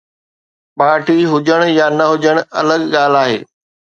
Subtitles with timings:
[0.79, 3.39] Party هجڻ يا نه هجڻ الڳ ڳالهه آهي.